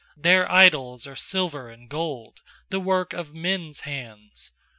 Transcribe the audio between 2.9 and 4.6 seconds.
of men's hands.